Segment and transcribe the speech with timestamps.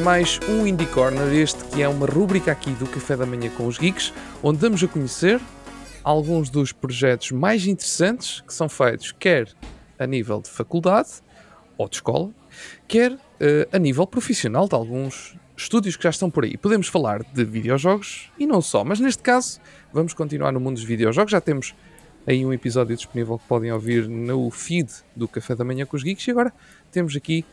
[0.00, 3.66] mais um Indie Corner, este que é uma rúbrica aqui do Café da Manhã com
[3.66, 4.12] os Geeks,
[4.42, 5.40] onde damos a conhecer
[6.02, 9.48] alguns dos projetos mais interessantes que são feitos quer
[9.98, 11.08] a nível de faculdade
[11.76, 12.30] ou de escola,
[12.88, 13.18] quer uh,
[13.72, 16.56] a nível profissional de alguns estúdios que já estão por aí.
[16.56, 19.60] Podemos falar de videojogos e não só, mas neste caso
[19.92, 21.32] vamos continuar no mundo dos videojogos.
[21.32, 21.74] Já temos
[22.26, 26.02] aí um episódio disponível que podem ouvir no feed do Café da Manhã com os
[26.02, 26.52] Geeks e agora
[26.90, 27.44] temos aqui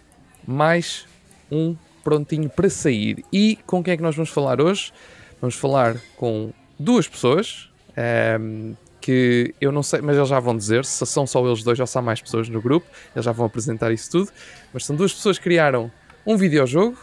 [0.45, 1.05] mais
[1.51, 1.75] um
[2.07, 3.25] prontinho para sair.
[3.33, 4.93] E com quem é que nós vamos falar hoje?
[5.41, 10.55] Vamos falar com duas pessoas um, ehm, que eu não sei, mas eles já vão
[10.55, 12.87] dizer se são só eles dois ou se há mais pessoas no grupo.
[13.13, 14.31] Eles já vão apresentar isso tudo.
[14.73, 15.91] Mas são duas pessoas que criaram
[16.25, 16.97] um videojogo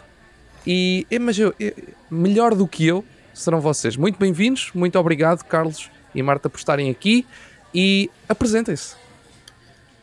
[0.65, 1.71] e, mas eu, eu,
[2.09, 3.95] melhor do que eu serão vocês.
[3.95, 7.27] Muito bem-vindos, muito obrigado, Carlos e Marta, por estarem aqui
[7.71, 8.95] e apresentem-se.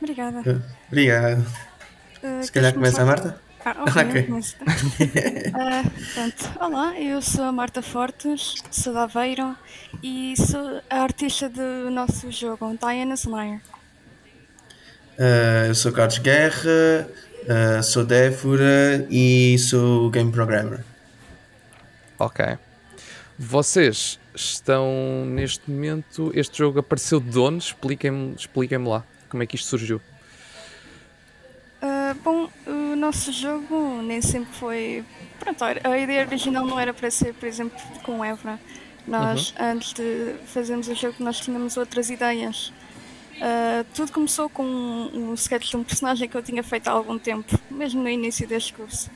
[0.00, 0.64] Obrigada.
[0.86, 1.44] Obrigado.
[2.22, 3.51] Uh, Se calhar começa a Marta?
[3.64, 4.26] Ah, ok.
[4.28, 4.40] uh,
[6.14, 6.58] pronto.
[6.60, 9.56] Olá, eu sou a Marta Fortes, sou da Aveiro
[10.02, 13.60] e sou a artista do nosso jogo, Diana Slayer.
[15.16, 17.08] Uh, eu sou Carlos Guerra,
[17.44, 20.84] uh, sou Défora e sou game programmer.
[22.18, 22.44] Ok.
[23.38, 26.32] Vocês estão neste momento.
[26.34, 27.62] Este jogo apareceu de onde?
[27.62, 30.00] Expliquem-me expliquem lá como é que isto surgiu.
[32.12, 35.04] Uh, bom, o nosso jogo nem sempre foi.
[35.38, 38.58] Pronto, a ideia original não era para ser, por exemplo, com Evra.
[39.06, 39.66] Nós, uhum.
[39.66, 42.72] antes de fazermos o jogo, nós tínhamos outras ideias.
[43.36, 46.92] Uh, tudo começou com um, um sketch de um personagem que eu tinha feito há
[46.92, 49.10] algum tempo, mesmo no início deste curso.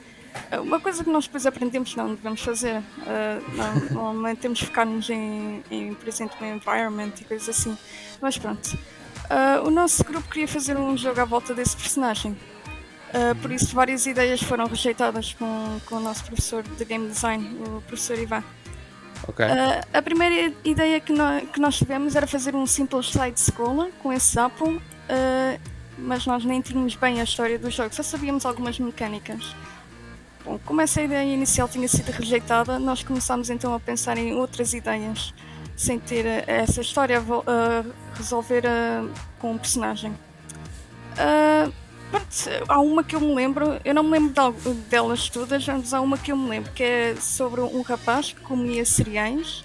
[0.52, 2.78] Uh, uma coisa que nós depois aprendemos não devemos fazer.
[2.78, 7.78] Uh, não, normalmente temos de focar-nos em, em, por exemplo, em environment e coisas assim.
[8.20, 8.76] Mas pronto.
[9.64, 12.36] o nosso grupo queria fazer um jogo à volta desse personagem.
[13.40, 17.80] Por isso, várias ideias foram rejeitadas com, com o nosso professor de game design, o
[17.82, 18.42] professor Ivan.
[19.28, 19.46] Okay.
[19.46, 24.12] Uh, a primeira ideia que, no, que, nós tivemos era fazer um simples side-scroller com
[24.12, 25.60] esse Apple, uh,
[25.98, 29.54] mas nós nem tínhamos bem a história do jogo, só sabíamos algumas mecânicas.
[30.44, 34.74] Bom, como essa ideia inicial tinha sido rejeitada, nós começámos então a pensar em outras
[34.74, 35.34] ideias,
[35.76, 38.62] sem ter uh, essa história a resolver
[39.38, 40.12] com um personagem.
[41.16, 41.72] Uh,
[42.68, 44.32] há uma que eu me lembro, eu não me lembro
[44.88, 48.40] delas todas, mas há uma que eu me lembro, que é sobre um rapaz que
[48.40, 49.64] comia cereais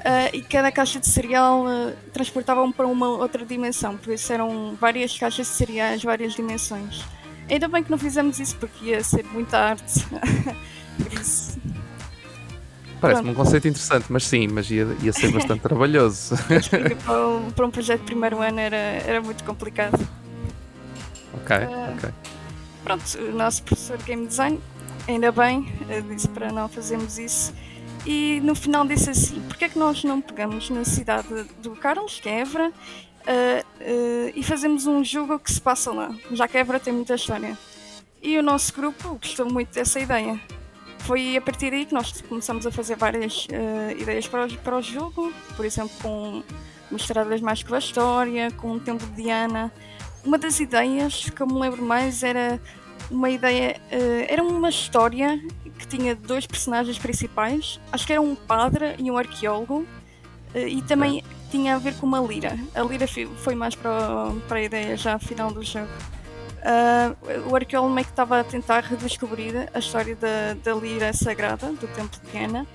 [0.00, 4.76] uh, e cada caixa de cereal uh, transportava-me para uma outra dimensão, por isso eram
[4.80, 7.04] várias caixas de cereais, várias dimensões.
[7.48, 10.06] Ainda bem que não fizemos isso porque ia ser muita arte.
[13.00, 16.36] Parece-me um conceito interessante, mas sim, mas ia, ia ser bastante trabalhoso.
[17.04, 19.98] para, um, para um projeto de primeiro ano era, era muito complicado.
[21.34, 22.10] Ok, uh, ok.
[22.84, 24.60] Pronto, o nosso professor de Game Design,
[25.06, 27.52] ainda bem, eh, disse para não fazermos isso.
[28.06, 31.28] E no final disse assim: porque é que nós não pegamos na cidade
[31.62, 36.14] do Carlos, que é Évora, uh, uh, e fazemos um jogo que se passa lá,
[36.32, 37.56] já que Évora tem muita história.
[38.22, 40.40] E o nosso grupo gostou muito dessa ideia.
[41.00, 44.76] Foi a partir daí que nós começamos a fazer várias uh, ideias para o, para
[44.76, 46.42] o jogo, por exemplo, com
[46.90, 49.72] mostradas mais com a história, com o tempo de Diana,
[50.24, 52.60] uma das ideias que eu me lembro mais era
[53.10, 53.76] uma ideia.
[53.90, 55.40] Uh, era uma história
[55.78, 57.80] que tinha dois personagens principais.
[57.92, 59.86] Acho que era um padre e um arqueólogo.
[60.54, 62.58] Uh, e também tinha a ver com uma lira.
[62.74, 63.06] A lira
[63.38, 65.88] foi mais para, para a ideia já final do jogo.
[66.60, 71.68] Uh, o arqueólogo meio que estava a tentar redescobrir a história da, da lira sagrada
[71.72, 72.66] do Templo de Diana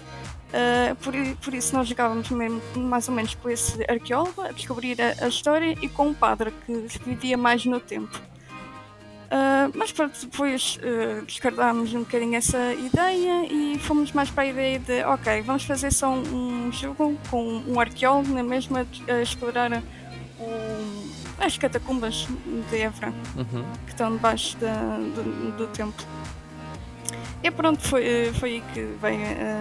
[0.45, 4.97] Uh, por, por, isso nós jogávamos mesmo, mais ou menos com esse arqueólogo a descobrir
[5.01, 8.17] a, a história e com um padre que vivia mais no tempo.
[9.25, 14.47] Uh, mas pronto, depois uh, descartámos um bocadinho essa ideia e fomos mais para a
[14.47, 19.21] ideia de ok, vamos fazer só um, um jogo com um arqueólogo na mesma a
[19.21, 19.83] explorar
[20.39, 22.27] o, as catacumbas
[22.69, 23.65] de Évora uhum.
[23.86, 26.06] que estão debaixo da, do, do templo.
[27.44, 29.19] E pronto, foi, eh, foi aí que veio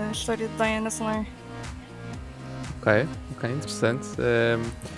[0.09, 1.27] a história de Diana Slayer.
[2.81, 3.07] Ok,
[3.37, 4.09] ok, interessante.
[4.19, 4.95] Um,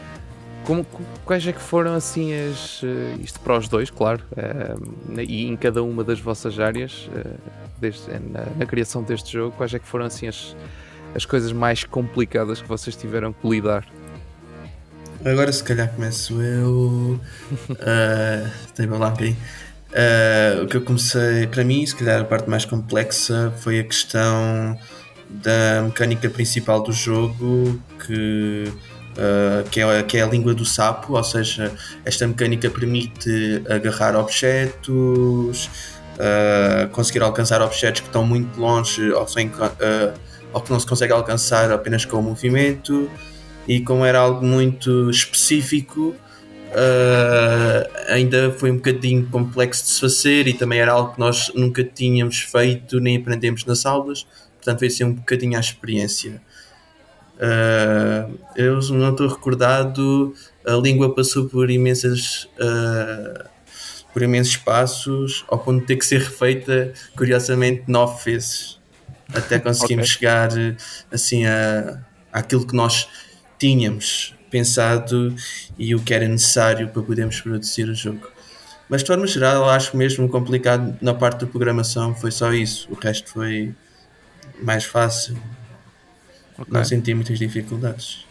[0.65, 0.85] como,
[1.25, 2.83] quais é que foram assim as.
[2.83, 7.39] Uh, isto para os dois, claro, uh, e em cada uma das vossas áreas, uh,
[7.79, 10.57] desde, na, na, criação deste jogo, quais é que foram assim as,
[11.15, 13.87] as coisas mais complicadas que vocês tiveram que lidar?
[15.25, 17.21] Agora se calhar começo eu.
[17.71, 19.37] uh, lá um bocadinho.
[19.93, 23.85] Uh, o que eu comecei, para mim, se calhar a parte mais complexa foi a
[23.85, 24.79] questão
[25.31, 31.15] da mecânica principal do jogo, que, uh, que, é, que é a língua do sapo,
[31.15, 31.73] ou seja,
[32.05, 35.71] esta mecânica permite agarrar objetos,
[36.17, 39.50] uh, conseguir alcançar objetos que estão muito longe ou, sem,
[40.53, 43.09] ou que não se consegue alcançar apenas com o movimento.
[43.69, 46.15] E como era algo muito específico,
[46.67, 51.51] Uh, ainda foi um bocadinho complexo de se fazer e também era algo que nós
[51.55, 54.27] nunca tínhamos feito nem aprendemos nas aulas,
[54.57, 56.43] portanto veio ser um bocadinho a experiência.
[57.37, 60.35] Uh, eu não estou recordado,
[60.67, 63.45] a língua passou por imensas uh,
[64.12, 68.79] por imensos passos ao ponto de ter que ser refeita curiosamente nove vezes
[69.35, 70.15] até conseguimos okay.
[70.15, 70.49] chegar
[71.11, 72.01] assim a,
[72.33, 73.09] àquilo que nós
[73.59, 75.35] tínhamos pensado
[75.79, 78.31] e o que era necessário para podermos produzir o jogo.
[78.88, 82.88] Mas de forma geral, acho mesmo complicado na parte da programação foi só isso.
[82.91, 83.75] O resto foi
[84.62, 85.37] mais fácil.
[86.58, 86.73] Okay.
[86.73, 88.25] Não senti muitas dificuldades.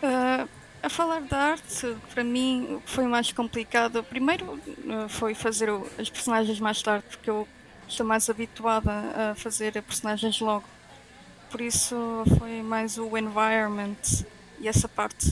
[0.00, 0.48] Uh,
[0.80, 5.70] a falar da arte, para mim o que foi mais complicado, primeiro uh, foi fazer
[5.70, 7.48] o, as personagens mais tarde, porque eu
[7.88, 10.77] estou mais habituada a fazer personagens logo
[11.50, 14.24] por isso foi mais o environment
[14.60, 15.28] e essa parte.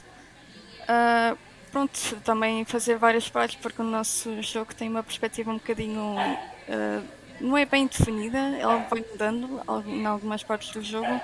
[0.83, 1.37] Uh,
[1.71, 1.93] pronto,
[2.25, 6.17] também fazer várias partes porque o nosso jogo tem uma perspectiva um bocadinho.
[6.69, 7.05] Uh,
[7.41, 11.21] não é bem definida, ela vai mudando em algumas partes do jogo.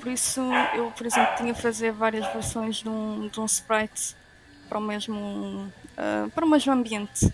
[0.00, 0.40] Por isso,
[0.74, 4.16] eu, por exemplo, tinha que fazer várias versões de um, de um sprite
[4.68, 7.30] para o mesmo, uh, para o mesmo ambiente.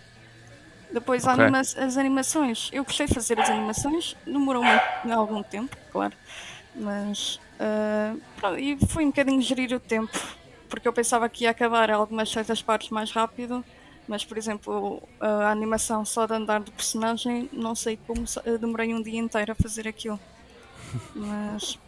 [0.93, 1.44] Depois, okay.
[1.44, 2.70] anima as animações.
[2.73, 6.14] Eu gostei de fazer as animações, demorou muito, algum tempo, claro.
[6.76, 10.19] Mas uh, pronto, e foi um bocadinho gerir o tempo,
[10.69, 13.64] porque eu pensava que ia acabar algumas certas partes mais rápido,
[14.06, 18.25] mas por exemplo a animação só de andar do personagem, não sei como
[18.61, 20.20] demorei um dia inteiro a fazer aquilo.
[21.14, 21.78] Mas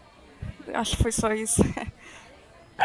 [0.75, 1.63] acho que foi só isso.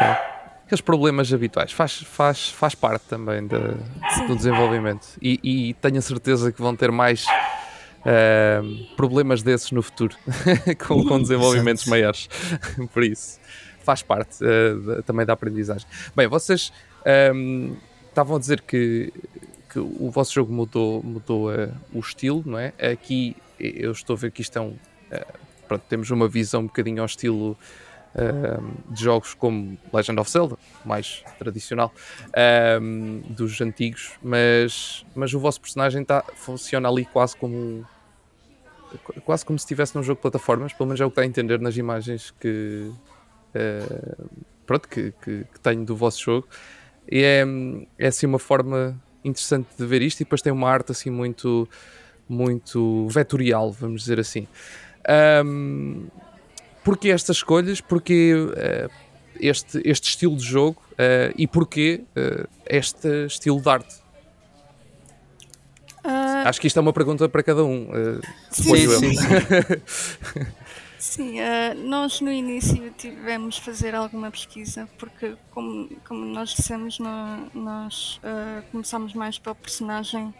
[0.64, 6.50] Aqueles problemas habituais faz, faz, faz parte também do desenvolvimento e, e tenho a certeza
[6.50, 7.26] que vão ter mais
[8.04, 10.16] uh, problemas desses no futuro,
[10.86, 12.28] com, com desenvolvimentos maiores.
[12.92, 13.40] Por isso,
[13.80, 15.86] faz parte uh, também da aprendizagem.
[16.14, 16.72] Bem, vocês
[17.34, 17.76] um,
[18.08, 19.12] estavam a dizer que,
[19.70, 22.72] que o vosso jogo mudou, mudou uh, o estilo, não é?
[22.78, 24.76] Aqui eu estou a ver que isto é um.
[25.66, 27.56] pronto, temos uma visão um bocadinho ao estilo.
[28.90, 31.92] de jogos como Legend of Zelda, mais tradicional,
[33.30, 37.84] dos antigos, mas, mas o vosso personagem tá, funciona ali quase como um,
[39.24, 41.26] quase como se estivesse num jogo de plataformas, pelo menos é o que está a
[41.26, 42.90] entender nas imagens que,
[43.54, 44.28] uh,
[44.66, 46.48] pronto, que, que, que, tenho do vosso jogo.
[47.10, 47.44] E é,
[47.98, 51.68] é assim uma forma interessante de ver isto e depois tem uma arte assim muito,
[52.28, 54.46] muito vetorial, vamos dizer assim.
[55.44, 56.06] Um,
[56.82, 57.80] porquê estas escolhas?
[57.80, 58.90] Porquê uh,
[59.40, 62.04] este, este estilo de jogo uh, e porquê
[62.66, 64.03] este estilo de arte?
[66.44, 67.88] Uh, Acho que isto é uma pergunta para cada um.
[67.88, 68.20] Uh,
[68.50, 69.14] sim, sim,
[69.86, 70.46] sim.
[70.98, 77.50] sim uh, nós no início tivemos fazer alguma pesquisa, porque, como, como nós dissemos, no,
[77.54, 80.34] nós uh, começámos mais pelo personagem.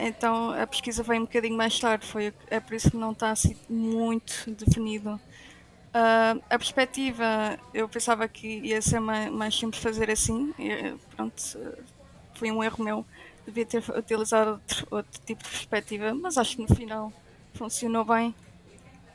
[0.00, 3.30] então a pesquisa veio um bocadinho mais tarde, foi, é por isso que não está
[3.30, 5.20] assim muito definido.
[5.92, 11.42] a perspectiva, eu pensava que ia ser mais, mais simples fazer assim, e, pronto,
[12.34, 13.04] foi um erro meu
[13.48, 17.12] devia ter utilizado outro, outro, tipo de perspectiva, mas acho que no final
[17.54, 18.34] funcionou bem.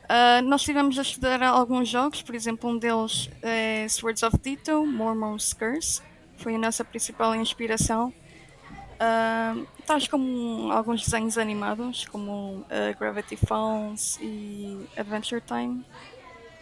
[0.03, 4.85] Uh, nós tivemos a estudar alguns jogos, por exemplo, um deles é Swords of Ditto,
[4.85, 6.01] Mormon's Curse,
[6.37, 8.13] foi a nossa principal inspiração.
[8.93, 15.85] Uh, tais como alguns desenhos animados, como uh, Gravity Falls e Adventure Time,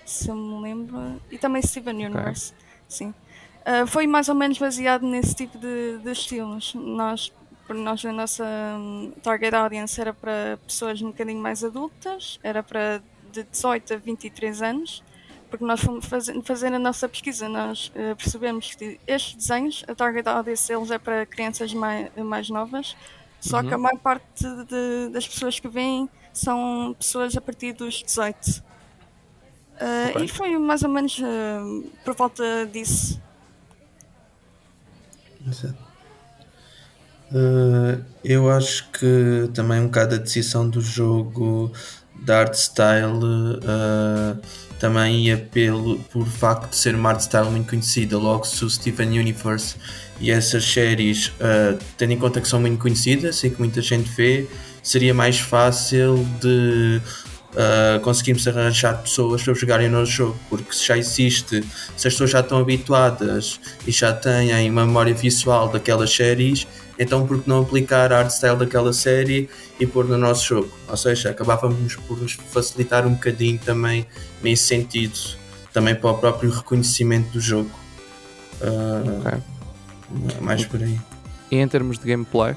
[0.06, 2.66] se eu me lembro, e também Steven Universe, okay.
[2.88, 3.14] sim.
[3.62, 6.74] Uh, foi mais ou menos baseado nesse tipo de, de estilos.
[6.74, 7.32] Nós
[7.66, 8.46] porque nós a nossa
[8.78, 13.02] hum, target audience era para pessoas um bocadinho mais adultas, era para
[13.32, 15.04] de 18 a 23 anos,
[15.50, 19.96] porque nós fomos fazer, fazer a nossa pesquisa, nós uh, percebemos que estes desenhos, a
[19.96, 22.96] target audience deles é para crianças mais, mais novas,
[23.40, 23.68] só uhum.
[23.68, 28.04] que a maior parte de, de, das pessoas que vêm são pessoas a partir dos
[28.04, 28.64] 18.
[29.82, 30.26] Uh, okay.
[30.26, 33.20] E foi mais ou menos uh, por volta disso.
[35.48, 35.91] Exato.
[37.32, 41.72] Uh, eu acho que também um bocado a decisão do jogo
[42.22, 44.40] da art style uh,
[44.80, 48.18] também ia pelo, por facto de ser uma art style muito conhecida.
[48.18, 49.76] Logo, se o Steven Universe
[50.20, 54.10] e essas séries, uh, tendo em conta que são muito conhecidas e que muita gente
[54.12, 54.48] vê,
[54.84, 57.02] seria mais fácil de
[57.52, 61.64] uh, conseguimos arranjar pessoas para jogarem no jogo, porque se já existe,
[61.96, 66.68] se as pessoas já estão habituadas e já têm uma memória visual daquelas séries,
[66.98, 70.72] então por que não aplicar a art style daquela série e pôr no nosso jogo?
[70.88, 74.06] Ou seja, acabávamos por nos facilitar um bocadinho também
[74.42, 75.18] nesse sentido,
[75.74, 77.72] também para o próprio reconhecimento do jogo.
[78.62, 80.40] Uh, okay.
[80.42, 81.00] Mais por aí.
[81.50, 82.56] E em termos de gameplay?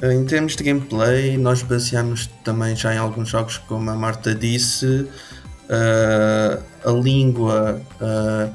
[0.00, 4.86] Em termos de gameplay, nós baseamos também já em alguns jogos, como a Marta disse,
[4.86, 8.54] uh, a língua uh,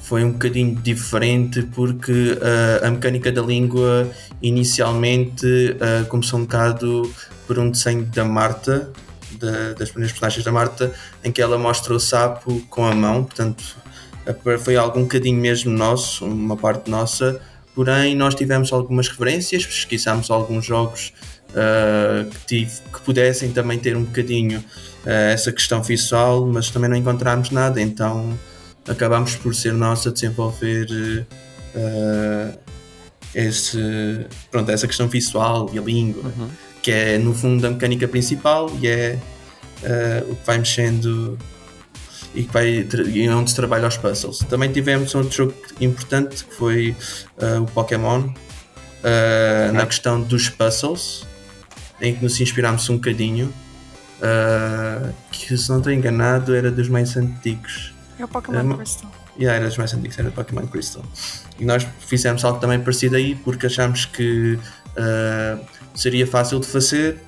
[0.00, 4.10] foi um bocadinho diferente porque uh, a mecânica da língua
[4.42, 5.46] inicialmente
[6.08, 7.14] começou um bocado
[7.46, 8.90] por um desenho da Marta,
[9.30, 10.92] de, das primeiras personagens da Marta,
[11.22, 13.76] em que ela mostra o sapo com a mão, portanto
[14.58, 17.40] foi algo um bocadinho mesmo nosso, uma parte nossa
[17.76, 21.12] porém nós tivemos algumas referências, pesquisámos alguns jogos
[21.50, 26.88] uh, que, tive, que, pudessem também ter um bocadinho uh, essa questão visual, mas também
[26.88, 28.36] não encontramos nada, então
[28.88, 31.26] acabámos por ser nós a desenvolver
[31.74, 32.58] uh,
[33.34, 36.48] esse, pronto, essa questão visual e a língua, uhum.
[36.82, 39.18] que é no fundo a mecânica principal e é
[40.30, 41.38] o que vai mexendo
[42.36, 44.40] e que vai e onde se trabalha os puzzles.
[44.40, 46.94] Também tivemos outro jogo importante que foi
[47.38, 51.26] uh, o Pokémon uh, na questão dos puzzles,
[52.00, 53.52] em que nos inspirámos um bocadinho.
[54.16, 57.94] Uh, que se não estou enganado era dos mais antigos.
[58.18, 59.10] É o Pokémon Crystal.
[59.38, 61.02] Yeah, era dos mais antigos, era o Pokémon Crystal.
[61.58, 64.58] E nós fizemos algo também parecido aí porque achámos que
[65.94, 67.18] seria fácil de fazer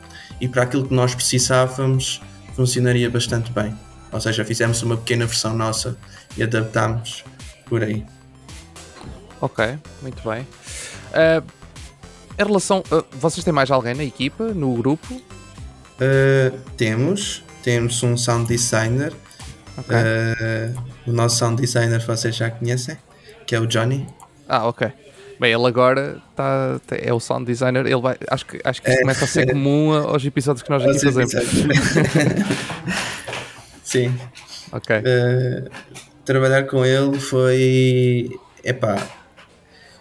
[0.40, 2.22] e para aquilo que nós precisávamos
[2.54, 3.76] funcionaria bastante bem.
[4.12, 5.96] Ou seja, fizemos uma pequena versão nossa
[6.36, 7.24] e adaptámos
[7.66, 8.04] por aí.
[9.40, 10.42] Ok, muito bem.
[11.12, 11.44] Uh,
[12.38, 12.82] em relação.
[12.90, 15.14] Uh, vocês têm mais alguém na equipa, no grupo?
[15.14, 17.44] Uh, temos.
[17.62, 19.12] Temos um sound designer.
[19.78, 20.74] Okay.
[21.06, 22.98] o nosso sound designer vocês já conhecem,
[23.46, 24.08] que é o Johnny.
[24.48, 24.90] Ah, ok.
[25.38, 27.86] Bem, ele agora tá, tá é o sound designer.
[27.86, 30.82] Ele vai, acho que, acho que é, começa a ser comum aos episódios que nós
[30.82, 31.32] aqui fazemos.
[33.88, 34.14] Sim.
[34.70, 34.96] Ok.
[34.98, 35.70] Uh,
[36.22, 38.38] trabalhar com ele foi.
[38.62, 38.98] Epá,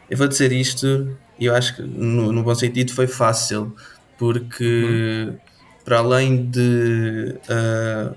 [0.10, 3.74] eu vou dizer isto e eu acho que no, no, bom sentido foi fácil,
[4.17, 5.38] porque uhum.
[5.86, 8.13] para além de uh,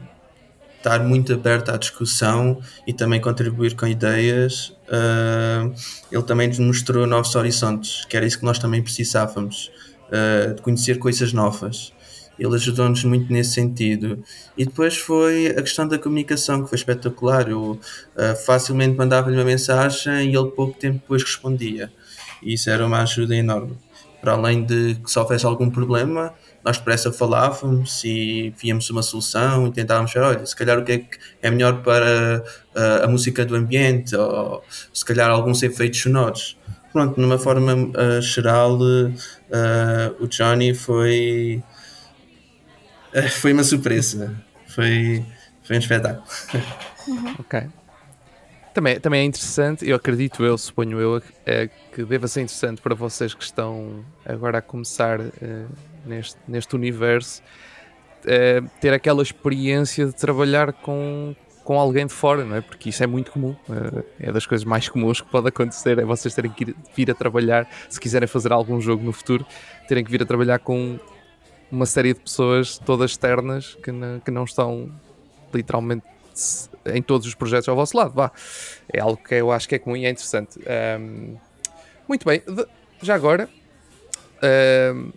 [0.77, 5.73] estar muito aberto à discussão e também contribuir com ideias, uh,
[6.11, 9.71] ele também nos mostrou novos horizontes, que era isso que nós também precisávamos,
[10.09, 11.93] uh, de conhecer coisas novas
[12.41, 14.25] ele ajudou-nos muito nesse sentido.
[14.57, 17.51] E depois foi a questão da comunicação, que foi espetacular.
[17.51, 21.93] Eu uh, facilmente mandava-lhe uma mensagem e ele pouco tempo depois respondia.
[22.43, 23.77] E isso era uma ajuda enorme.
[24.23, 26.33] Para além de que se houvesse algum problema,
[26.65, 30.93] nós depressa falávamos e víamos uma solução e tentávamos ver, olha, se calhar o que
[30.93, 32.43] é que é melhor para
[32.75, 36.57] uh, a música do ambiente, ou se calhar alguns efeitos sonoros.
[36.93, 41.63] Pronto, numa forma uh, geral, uh, o Johnny foi
[43.41, 44.35] foi uma surpresa.
[44.67, 45.25] Foi,
[45.63, 46.25] foi um espetáculo.
[47.09, 47.35] Uhum.
[47.41, 47.67] Ok.
[48.73, 52.95] Também, também é interessante, eu acredito, eu suponho eu, é, que deva ser interessante para
[52.95, 55.27] vocês que estão agora a começar uh,
[56.07, 57.43] neste, neste universo,
[58.25, 62.61] uh, ter aquela experiência de trabalhar com, com alguém de fora, não é?
[62.61, 66.05] Porque isso é muito comum, uh, é das coisas mais comuns que pode acontecer, é
[66.05, 69.45] vocês terem que ir, vir a trabalhar, se quiserem fazer algum jogo no futuro,
[69.89, 70.97] terem que vir a trabalhar com
[71.71, 74.91] uma série de pessoas todas externas que, não, que não estão
[75.53, 76.05] literalmente
[76.87, 78.13] em todos os projetos ao vosso lado.
[78.15, 78.33] Vá.
[78.93, 80.59] É algo que eu acho que é comum e é interessante.
[81.01, 81.37] Um,
[82.09, 82.43] muito bem,
[83.03, 83.49] já agora,
[84.95, 85.13] um,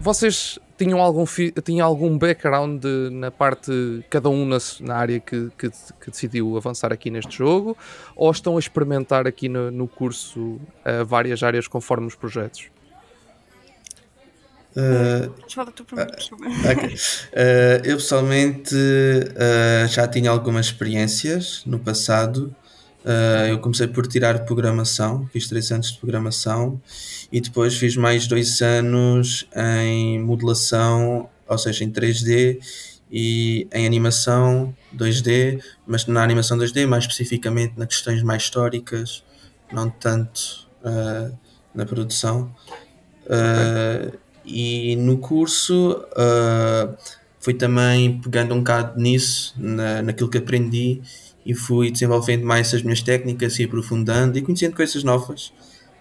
[0.00, 1.24] vocês tinham algum,
[1.64, 6.56] tinham algum background de, na parte, cada um na, na área que, que, que, decidiu
[6.56, 7.76] avançar aqui neste jogo,
[8.14, 12.70] ou estão a experimentar aqui no, no curso uh, várias áreas conforme os projetos?
[14.78, 16.94] Uh, tu primeiro, okay.
[16.94, 22.54] uh, eu pessoalmente uh, já tinha algumas experiências no passado.
[23.48, 26.80] eu comecei por tirar programação, fiz três anos de programação
[27.32, 32.60] e depois fiz mais dois anos em modelação, ou seja, em 3D
[33.10, 39.24] e em animação 2D, mas na animação 2D, mais especificamente nas questões mais históricas,
[39.72, 40.68] não tanto
[41.74, 42.54] na produção.
[43.24, 46.96] Okay e no curso uh,
[47.40, 51.00] fui também pegando um bocado nisso, na, naquilo que aprendi
[51.46, 55.52] e fui desenvolvendo mais as minhas técnicas e aprofundando e conhecendo coisas novas.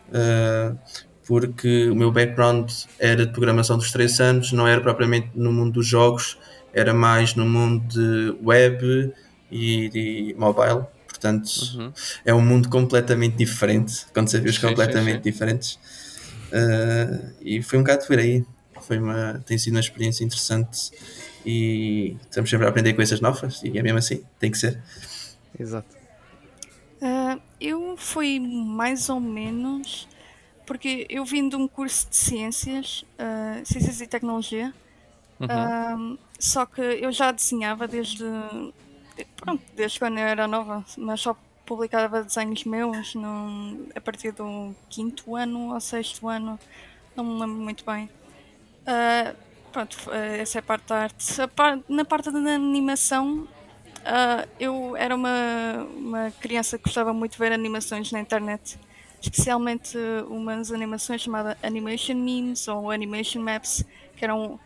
[0.10, 0.78] Uh,
[1.26, 5.74] porque o meu background era de programação dos três anos, não era propriamente no mundo
[5.74, 6.38] dos jogos,
[6.74, 9.14] era mais no mundo de web
[9.52, 10.86] e de mobile.
[11.08, 11.92] Portanto, Uhum.
[12.26, 14.06] é um mundo completamente diferente,
[14.38, 15.32] Sim, sim, completamente sim.
[15.32, 15.80] diferentes.
[16.52, 18.46] Uh, e foi um bocado por aí.
[18.82, 20.92] Foi uma, tem sido uma experiência interessante
[21.46, 24.82] e estamos sempre a aprender coisas novas e é mesmo assim, tem que ser.
[25.60, 25.96] Exato.
[27.02, 30.08] Ah, eu fui mais ou menos
[30.66, 34.74] porque eu vim de um curso de ciências, ah, ciências e tecnologia,
[35.40, 36.18] Uhum.
[36.40, 38.24] só que eu já desenhava desde,
[39.36, 44.74] pronto, desde quando eu era nova, mas só publicava desenhos meus num- a partir do
[44.90, 46.60] quinto ano ou sexto ano,
[47.16, 48.10] não me lembro muito bem.
[48.86, 49.34] Ah,
[49.72, 51.48] pronto, ah, essa é a parte da arte.
[51.56, 53.48] Par- na parte da animação,
[54.06, 58.80] ah, eu era uma, uma criança que gostava muito de ver animações na internet,
[59.22, 59.98] especialmente
[60.30, 63.84] umas animações chamadas Animation Memes ou Animation Maps,
[64.16, 64.60] que eram,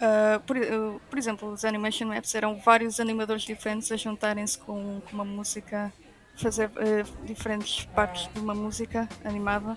[0.00, 5.00] ah, por, uh, por exemplo, os Animation Maps eram vários animadores diferentes a juntarem-se com,
[5.02, 5.92] com uma música,
[6.36, 9.76] fazer ah, diferentes partes de uma música animada.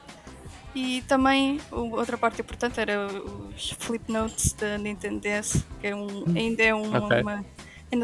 [0.76, 5.96] E também o- outra parte importante era os flip notes da Nintendo DS, que é
[5.96, 7.22] um, ainda é um, Ok.
[7.22, 7.46] uma,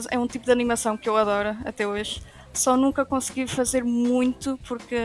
[0.10, 2.22] é um tipo de animação que eu adoro até hoje.
[2.54, 4.96] Só nunca consegui fazer muito porque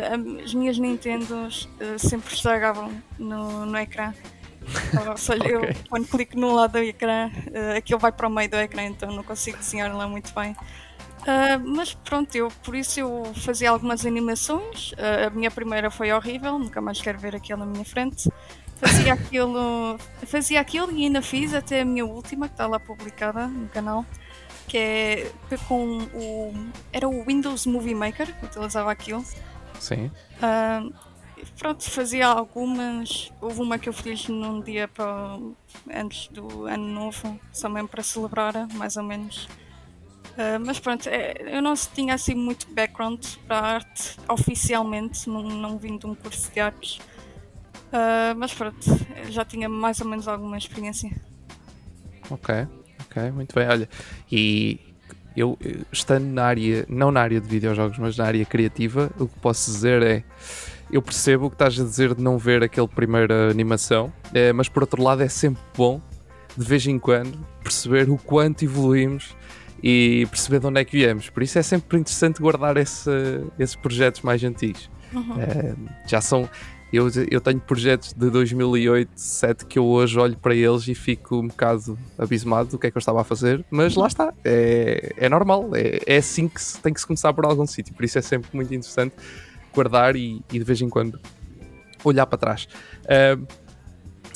[0.43, 4.15] as minhas Nintendos eh, sempre estragavam no, no ecrã.
[5.09, 5.75] Ou seja, eu Ok.
[5.89, 9.11] quando clico no lado do ecrã, eh, aquilo vai para o meio do ecrã, então
[9.11, 10.55] não consigo desenhar lá muito bem.
[11.27, 14.95] Ah, mas pronto, eu, por isso eu fazia algumas animações.
[14.99, 18.31] Ah, a minha primeira foi horrível, nunca mais quero ver aquilo na minha frente.
[18.77, 23.47] Fazia aquilo, fazia aquilo e ainda fiz até a minha última, que está lá publicada
[23.47, 24.07] no canal,
[24.67, 25.31] que é
[25.69, 26.55] com o.
[26.91, 29.23] Era o Windows Movie Maker, utilizava aquilo.
[29.79, 30.11] Sim.
[30.41, 30.83] Ah,
[31.59, 33.31] pronto, fazia algumas.
[33.39, 35.39] Houve uma que eu fiz num dia para,
[35.95, 39.47] antes do ano novo, só mesmo para celebrar, mais ou menos.
[40.41, 45.77] Ah, mas pronto, é, eu não tinha assim muito background para arte oficialmente, não, não
[45.77, 46.99] vim de um curso de artes.
[47.93, 48.79] Ah, mas pronto,
[49.29, 51.11] já tinha mais ou menos alguma experiência.
[52.31, 52.55] Ok,
[53.03, 53.69] ok, muito bem.
[53.69, 53.89] Olha,
[54.33, 54.81] e
[55.37, 55.59] eu
[55.93, 59.71] estando na área, não na área de videojogos, mas na área criativa, o que posso
[59.71, 60.25] dizer é.
[60.91, 64.69] Eu percebo o que estás a dizer de não ver aquele primeira animação, eh, mas
[64.69, 66.01] por outro lado é sempre bom,
[66.57, 69.37] de vez em quando, perceber o quanto evoluímos
[69.83, 71.29] e perceber de onde é que viemos.
[71.31, 73.11] Por isso é sempre interessante guardar esse-
[73.59, 74.91] esses projetos mais antigos.
[75.13, 75.41] Uhum.
[75.41, 75.75] Eh,
[76.07, 76.49] já são.
[76.93, 81.37] Eu, eu tenho projetos de 2008, 2007 que eu hoje olho para eles e fico
[81.37, 85.13] um bocado abismado do que é que eu estava a fazer, mas lá está, é,
[85.17, 88.05] é normal, é, é assim que se, tem que se começar por algum sítio, por
[88.05, 89.15] isso é sempre muito interessante
[89.73, 91.21] guardar e, e de vez em quando
[92.03, 92.67] olhar para trás.
[93.07, 93.39] Eh,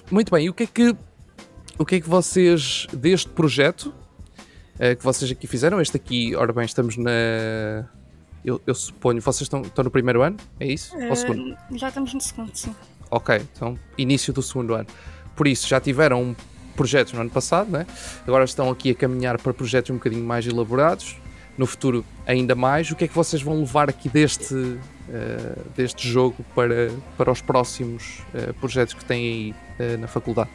[0.08, 0.96] muito bem, e o que é que,
[1.76, 3.92] o que, é que vocês deste projeto
[4.78, 5.80] eh, que vocês aqui fizeram?
[5.80, 7.10] Este aqui, ora bem, estamos na.
[8.44, 10.36] Eu, eu suponho, vocês estão, estão no primeiro ano?
[10.60, 10.94] É isso?
[11.08, 11.56] Ou segundo?
[11.56, 12.74] Ah, já estamos no segundo, sim.
[13.10, 14.86] Ok, então início do segundo ano.
[15.34, 16.36] Por isso, já tiveram
[16.76, 17.86] projetos no ano passado, né?
[18.26, 21.16] agora estão aqui a caminhar para projetos um bocadinho mais elaborados.
[21.56, 22.90] No futuro, ainda mais.
[22.90, 24.76] O que é que vocês vão levar aqui deste,
[25.08, 30.50] eh, deste jogo para, para os próximos eh, projetos que têm aí eh, na faculdade?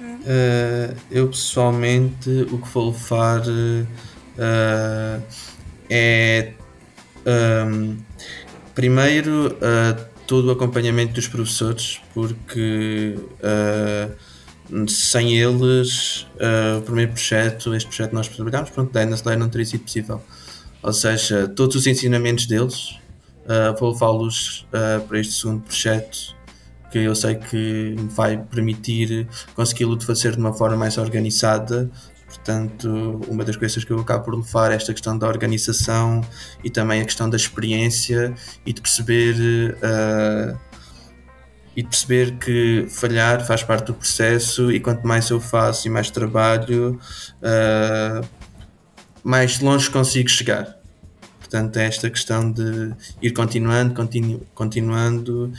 [0.00, 5.22] Uh, eu pessoalmente o que vou levar uh,
[5.90, 6.52] é
[7.66, 7.96] um,
[8.74, 13.16] primeiro uh, todo o acompanhamento dos professores porque
[14.86, 16.26] sem eles
[16.76, 20.22] o primeiro projeto, este projeto que nós trabalhamos, pronto, da Slayer não teria sido possível.
[20.82, 22.98] Ou seja, todos os ensinamentos deles
[23.80, 24.66] vou levá-los
[25.08, 26.37] para este segundo projeto
[26.90, 31.90] que eu sei que me vai permitir consegui-lo fazer de uma forma mais organizada.
[32.26, 36.20] Portanto, uma das coisas que eu acabo por levar é esta questão da organização
[36.62, 38.34] e também a questão da experiência
[38.66, 40.58] e de perceber uh,
[41.74, 46.10] e perceber que falhar faz parte do processo e quanto mais eu faço e mais
[46.10, 46.98] trabalho,
[47.40, 48.26] uh,
[49.22, 50.76] mais longe consigo chegar.
[51.38, 55.50] Portanto, é esta questão de ir continuando, continu, continuando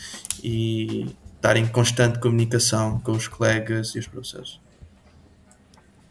[0.43, 1.07] e
[1.39, 4.59] estar em constante comunicação com os colegas e os professores.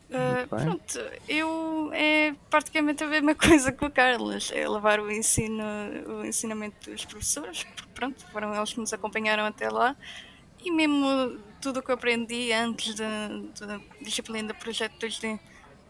[0.09, 5.63] Uh, pronto, eu é praticamente a mesma coisa que o Carlos, é levar o ensino,
[6.07, 9.95] o ensinamento dos professores, porque pronto, foram eles que nos acompanharam até lá,
[10.65, 13.29] e mesmo tudo o que eu aprendi antes da
[13.67, 15.39] da disciplina do projeto 2D,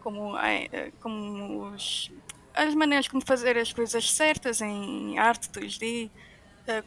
[0.01, 2.11] como, ai, como os,
[2.53, 6.11] as maneiras como fazer as coisas certas em arte 2D,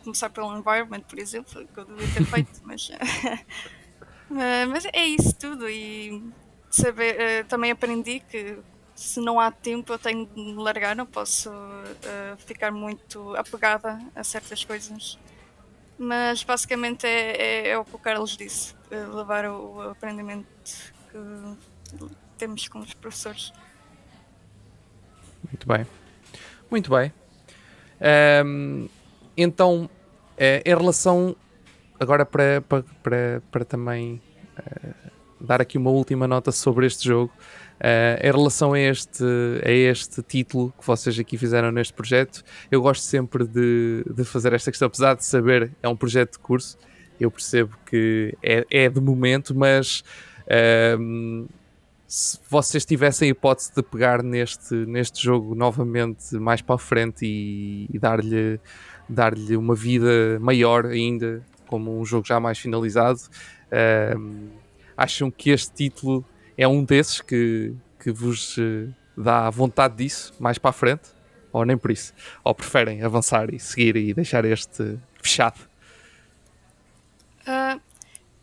[0.03, 2.90] Começar pelo environment, por exemplo, que eu devia ter feito, mas,
[4.68, 5.68] mas é isso tudo.
[5.68, 6.23] E
[6.71, 8.59] saber, uh, também aprendi que
[8.95, 13.99] se não há tempo eu tenho de me largar, não posso uh, ficar muito apegada
[14.14, 15.18] a certas coisas.
[15.99, 21.18] Mas basicamente é, é, é o que o Carlos disse, levar o, o aprendimento que
[22.38, 23.53] temos com os professores.
[25.49, 25.87] Muito bem.
[26.71, 27.12] Muito bem.
[28.45, 28.88] Um,
[29.37, 29.88] então,
[30.37, 31.37] eh, em relação
[32.03, 34.21] agora para, para, para, para também
[34.59, 34.95] uh,
[35.40, 37.33] dar aqui uma última nota sobre este jogo,
[37.81, 39.25] uh, em relação a este,
[39.64, 44.53] a este título que vocês aqui fizeram neste projeto, eu gosto sempre de, de fazer
[44.53, 46.77] esta questão, apesar de saber é um projeto de curso,
[47.21, 50.03] eu percebo que é, é de momento, mas
[50.47, 51.49] uh,
[52.07, 57.25] se vocês tivessem a hipótese de pegar neste, neste jogo novamente mais para a frente
[57.25, 58.61] e, e dar-lhe
[59.12, 63.20] dar-lhe uma vida maior ainda, como um jogo já mais finalizado,
[64.96, 66.25] acham que este título
[66.57, 71.11] é um desses que, que vos uh, dá vontade disso mais para a frente?
[71.53, 72.14] Ou nem por isso?
[72.42, 75.61] Ou preferem avançar e seguir e deixar este fechado?
[77.40, 77.81] Uh,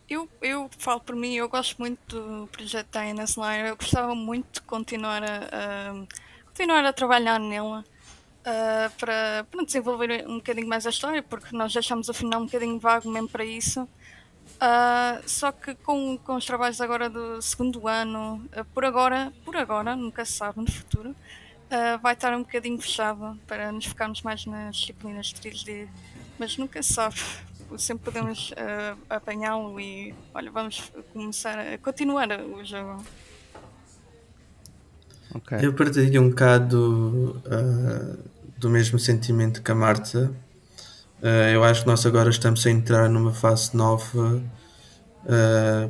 [0.08, 3.36] eu, eu falo por mim, eu gosto muito do projeto da Ines.
[3.36, 6.06] Eu gostava muito de continuar a, a
[6.46, 7.84] continuar a trabalhar nela
[8.40, 12.46] uh, para, para desenvolver um bocadinho mais a história, porque nós deixamos o final um
[12.46, 13.82] bocadinho vago mesmo para isso.
[13.82, 19.56] Uh, só que com, com os trabalhos agora do segundo ano, uh, por agora, por
[19.56, 21.14] agora, nunca se sabe no futuro,
[22.02, 25.88] vai estar um bocadinho fechado para nos focarmos mais nas disciplinas de 3D,
[26.36, 27.14] mas nunca se sabe
[27.78, 33.04] sempre podemos uh, apanhá-lo e olha, vamos começar a continuar o jogo.
[35.34, 35.58] Okay.
[35.62, 38.18] Eu partilho um bocado uh,
[38.58, 40.30] do mesmo sentimento que a Marta.
[41.22, 44.42] Uh, eu acho que nós agora estamos a entrar numa fase nova,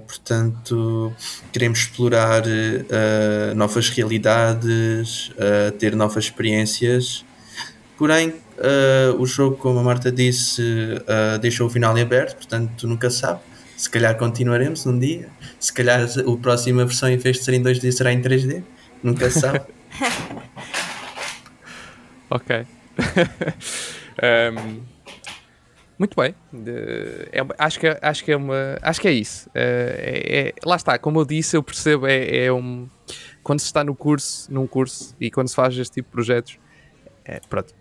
[0.09, 1.15] portanto,
[1.53, 2.43] queremos explorar
[3.55, 5.31] novas realidades,
[5.79, 7.25] ter novas experiências.
[7.97, 12.73] Porém, Uh, o jogo, como a Marta disse, uh, deixou o final em aberto, portanto
[12.77, 13.41] tu nunca sabe.
[13.75, 15.29] Se calhar continuaremos um dia.
[15.59, 18.63] Se calhar a próxima versão, em vez de ser em 2D, será em 3D.
[19.03, 19.61] Nunca sabe.
[22.31, 22.67] ok.
[24.23, 24.83] um,
[26.01, 26.35] muito bem.
[26.53, 28.79] Uh, é, acho, que, é, acho que é uma.
[28.81, 29.49] Acho que é isso.
[29.51, 32.89] Uh, é, lá está, como eu disse, eu percebo, é, é, um.
[33.43, 36.59] Quando se está no curso, num curso, e quando se faz este tipo de projetos,
[37.23, 37.75] é, pronto,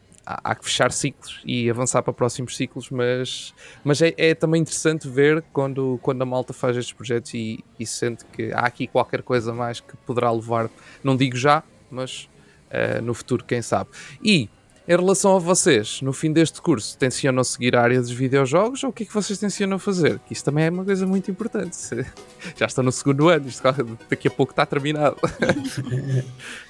[0.44, 5.08] há, que fechar ciclos e avançar para próximos ciclos, mas, mas é, é, também interessante
[5.08, 9.24] ver quando, quando a malta faz estes projetos e, e sente que há aqui qualquer
[9.24, 10.70] coisa mais que poderá levar,
[11.04, 12.30] não digo já, mas
[12.70, 13.90] uh, no futuro, quem sabe.
[14.24, 14.50] E
[14.88, 18.90] em relação a vocês, no fim deste curso, tencionam seguir a área dos videojogos ou
[18.90, 20.20] o que é que vocês tencionam fazer?
[20.20, 21.78] Que isso também é uma coisa muito importante.
[22.56, 23.64] Já estão no segundo ano, isto
[24.10, 25.18] daqui a pouco está terminado.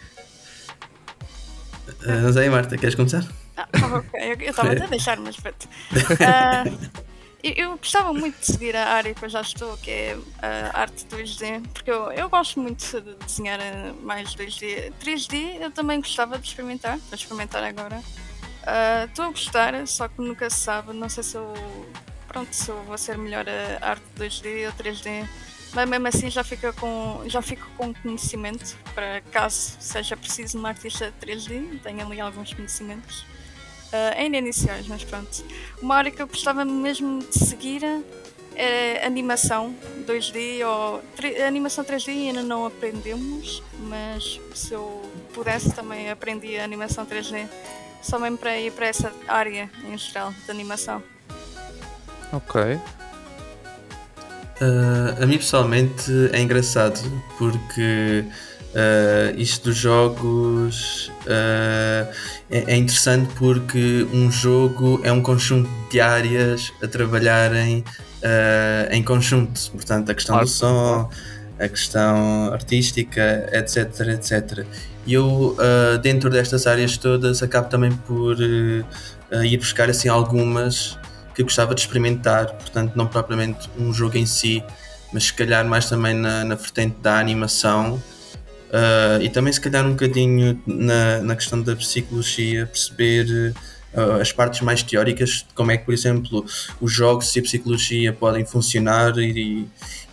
[2.03, 3.25] uh, mas aí, Marta, queres começar?
[3.57, 5.67] Ah, ok, eu estava até a deixar, mas pronto.
[5.91, 6.89] Uh,
[7.43, 10.81] eu, eu, gostava muito de seguir a área que eu já estou, que é a
[10.81, 13.59] arte 2D, porque eu, eu gosto muito de desenhar
[14.01, 14.93] mais 2D.
[15.03, 18.01] 3D eu também gostava de experimentar, vou experimentar agora.
[19.07, 21.53] Estou uh, a gostar, só que nunca se sabe, não sei se eu,
[22.27, 25.27] pronto, se eu vou ser melhor a arte 2D ou 3D
[25.73, 30.69] mas mesmo assim já, fica com, já fico com conhecimento para caso seja preciso uma
[30.69, 33.21] artista 3D, tenho ali alguns conhecimentos.
[33.91, 35.43] Uh, ainda iniciais, mas pronto.
[35.81, 37.81] Uma área que eu gostava mesmo de seguir
[38.55, 41.01] é animação 2D ou
[41.47, 45.01] animação 3D ainda não aprendemos, mas se eu
[45.33, 47.47] pudesse também aprendi a animação 3D
[48.01, 51.01] só mesmo para ir para essa área em geral de animação.
[52.31, 52.79] Ok.
[54.61, 56.99] Uh, a mim pessoalmente é engraçado
[57.37, 58.25] porque
[58.69, 62.07] Uh, isto dos jogos uh,
[62.51, 67.83] é, é, interessante porque um jogo é um conjunto de áreas a trabalharem
[68.91, 69.71] em conjunto.
[69.71, 71.09] Portanto, a questão do som,
[71.57, 74.01] a questão artística, etc.
[74.09, 74.67] etc.
[75.07, 75.57] E eu,
[76.03, 80.99] dentro destas áreas todas, acabo também por ir buscar assim, algumas
[81.39, 82.47] que eu gostava de experimentar.
[82.53, 84.61] Portanto, não propriamente um jogo em si,
[85.13, 88.01] mas se calhar mais também na, na vertente da animação
[88.69, 93.55] Uh, e também, se calhar, um bocadinho na, na questão da psicologia, perceber
[93.95, 96.45] uh, as partes mais teóricas como é que, por exemplo,
[96.79, 99.67] os jogos e a psicologia podem funcionar e,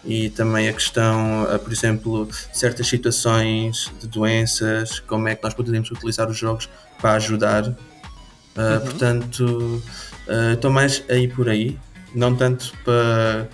[0.06, 5.52] e também a questão, uh, por exemplo, certas situações de doenças, como é que nós
[5.52, 6.66] podemos utilizar os jogos
[6.98, 7.68] para ajudar.
[7.68, 9.82] Uh, Portanto,
[10.54, 11.78] estou mais aí por aí,
[12.14, 13.48] não tanto para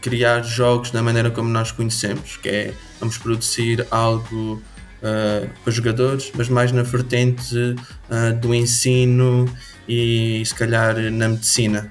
[0.00, 4.62] criar jogos da maneira como nós conhecemos, que é vamos produzir algo
[5.00, 9.46] uh, para jogadores, mas mais na vertente uh, do ensino
[9.88, 11.90] e se calhar na medicina.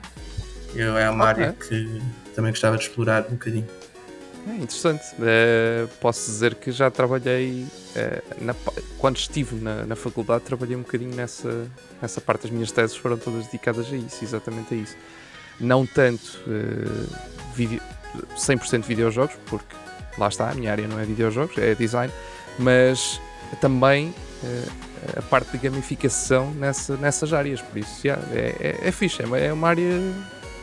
[0.76, 1.44] Eu, é uma okay.
[1.44, 2.02] área que
[2.36, 3.68] também gostava de explorar um bocadinho.
[4.48, 5.04] É interessante.
[5.16, 8.54] Uh, posso dizer que já trabalhei, uh, na,
[8.98, 11.68] quando estive na, na, faculdade, trabalhei um bocadinho nessa,
[12.02, 12.48] nessa parte.
[12.48, 14.98] As minhas teses foram todas dedicadas a isso, exatamente a isso.
[15.60, 17.16] Não tanto uh,
[17.56, 17.82] video,
[18.36, 19.76] 100% videojogos, porque
[20.18, 22.12] lá está, a minha área não é videojogos, é design,
[22.60, 23.20] mas
[23.62, 24.14] também
[25.16, 27.62] a parte de gamificação nessa, nessas áreas.
[27.62, 30.00] Por isso, yeah, é, é, é fixe, é, é uma área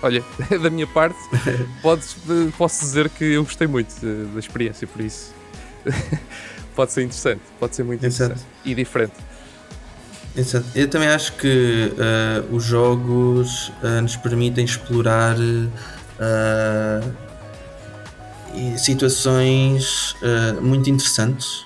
[0.02, 0.24] olha,
[0.62, 1.18] da minha parte,
[1.82, 2.16] podes,
[2.56, 3.94] posso dizer que eu gostei muito
[4.32, 5.32] da experiência, por isso
[6.74, 8.32] pode ser interessante, pode ser muito Exato.
[8.32, 9.14] interessante e diferente.
[10.36, 10.66] Exato.
[10.74, 17.14] Eu também acho que uh, os jogos uh, nos permitem explorar uh,
[18.76, 20.16] situações
[20.60, 21.64] muito interessantes,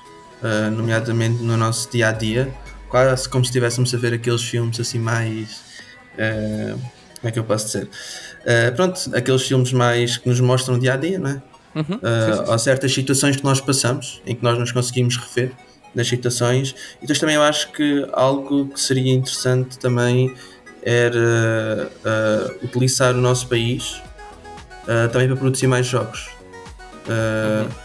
[0.77, 2.55] nomeadamente no nosso dia a dia,
[2.91, 5.63] quase como se estivéssemos a ver aqueles filmes assim mais
[7.25, 7.89] como é que eu posso dizer?
[8.45, 11.43] Uh, pronto, aqueles filmes mais que nos mostram dia a dia, não é?
[11.75, 12.53] Uhum, uh, sim, sim.
[12.53, 15.53] Há certas situações que nós passamos em que nós nos conseguimos refer
[15.95, 16.75] nas situações.
[16.99, 20.35] E depois também eu acho que algo que seria interessante também
[20.83, 24.03] era uh, utilizar o nosso país
[24.83, 26.29] uh, também para produzir mais jogos.
[27.07, 27.85] Uh, uhum.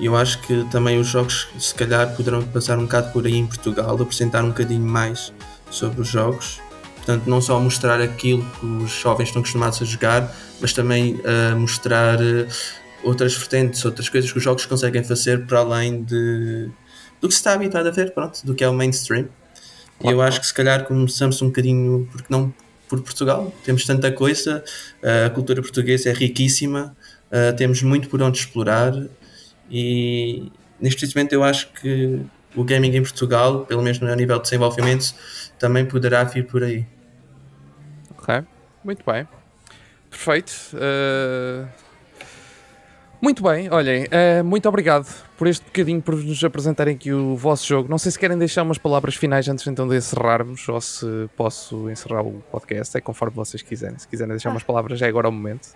[0.00, 3.46] Eu acho que também os jogos se calhar poderão passar um bocado por aí em
[3.46, 5.32] Portugal, apresentar um bocadinho mais
[5.70, 6.60] sobre os jogos
[7.08, 11.58] Portanto, não só mostrar aquilo que os jovens estão acostumados a jogar, mas também uh,
[11.58, 12.46] mostrar uh,
[13.02, 16.68] outras vertentes, outras coisas que os jogos conseguem fazer para além de,
[17.18, 19.26] do que se está habituado a ver, pronto, do que é o mainstream.
[20.04, 22.52] E eu acho que se calhar começamos um bocadinho, porque não
[22.86, 24.62] por Portugal, temos tanta coisa,
[25.02, 26.94] uh, a cultura portuguesa é riquíssima,
[27.56, 28.92] temos muito por onde explorar
[29.70, 32.20] e neste momento eu acho que
[32.54, 35.14] o gaming em Portugal, pelo menos no nível de desenvolvimento,
[35.58, 36.86] também poderá vir por aí.
[38.28, 38.46] Ok,
[38.84, 39.26] muito bem.
[40.10, 40.52] Perfeito.
[40.74, 41.66] Uh...
[43.20, 47.66] Muito bem, olhem, uh, muito obrigado por este bocadinho, por nos apresentarem aqui o vosso
[47.66, 47.88] jogo.
[47.88, 51.90] Não sei se querem deixar umas palavras finais antes então de encerrarmos, ou se posso
[51.90, 53.98] encerrar o podcast, é conforme vocês quiserem.
[53.98, 55.74] Se quiserem deixar umas palavras, é agora o momento.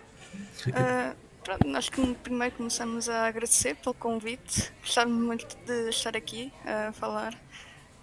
[0.69, 1.91] Uh, pronto, nós
[2.23, 4.73] primeiro começamos a agradecer pelo convite.
[4.81, 7.35] Gostávamos muito de estar aqui a falar.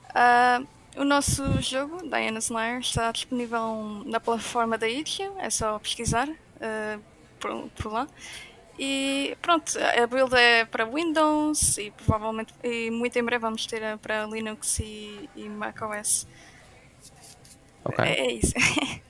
[0.09, 6.27] Uh, o nosso jogo, Diana's Lair, está disponível na plataforma da itch.io, é só pesquisar
[6.27, 7.01] uh,
[7.39, 8.07] por, por, lá.
[8.77, 13.97] E pronto, a build é para Windows e provavelmente e muito em breve vamos ter
[13.97, 16.25] para Linux e, e macOS.
[17.83, 18.05] Okay.
[18.05, 18.53] É, é isso.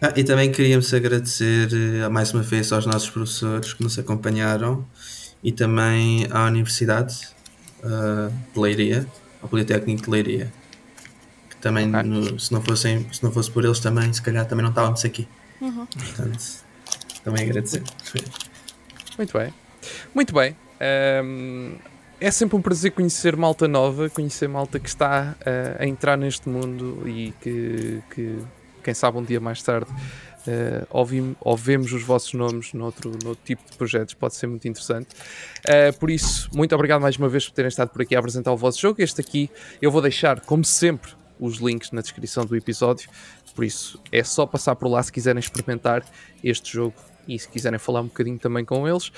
[0.00, 4.86] ah, e também queríamos agradecer uh, mais uma vez aos nossos professores que nos acompanharam
[5.42, 7.28] e também à Universidade
[7.82, 9.06] uh, de Leiria,
[9.42, 10.63] ao Politécnico de Leiria
[11.64, 12.02] também okay.
[12.02, 15.02] no, se, não fossem, se não fosse por eles também, se calhar também não estávamos
[15.02, 15.26] aqui.
[15.62, 15.86] Uhum.
[15.86, 16.38] Portanto,
[17.24, 17.82] também agradecer.
[19.16, 19.54] Muito bem.
[20.14, 20.54] Muito bem.
[21.24, 21.76] Um,
[22.20, 26.50] é sempre um prazer conhecer malta nova, conhecer malta que está uh, a entrar neste
[26.50, 28.38] mundo e que, que,
[28.82, 33.62] quem sabe, um dia mais tarde uh, ouvimos, ouvemos os vossos nomes noutro, noutro tipo
[33.70, 35.08] de projetos, pode ser muito interessante.
[35.64, 38.52] Uh, por isso, muito obrigado mais uma vez por terem estado por aqui a apresentar
[38.52, 39.00] o vosso jogo.
[39.00, 39.50] Este aqui
[39.80, 43.08] eu vou deixar, como sempre, os links na descrição do episódio.
[43.54, 46.04] Por isso, é só passar por lá se quiserem experimentar
[46.42, 46.94] este jogo
[47.26, 49.12] e se quiserem falar um bocadinho também com eles.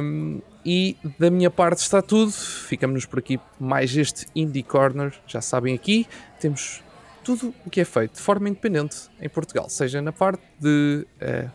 [0.00, 2.32] Um, e da minha parte está tudo.
[2.32, 5.12] Ficamos por aqui mais este Indie Corner.
[5.26, 6.06] Já sabem aqui,
[6.40, 6.82] temos
[7.22, 11.50] tudo o que é feito de forma independente em Portugal, seja na parte de uh,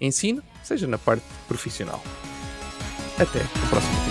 [0.00, 2.02] ensino, seja na parte profissional.
[3.18, 4.05] Até o próximo.